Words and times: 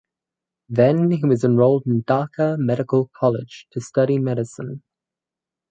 Then 0.67 1.11
he 1.11 1.23
was 1.23 1.43
enrolled 1.43 1.85
in 1.85 2.01
Dhaka 2.01 2.57
Medical 2.57 3.11
College 3.13 3.67
to 3.69 3.79
study 3.81 4.17
Medicine. 4.17 4.81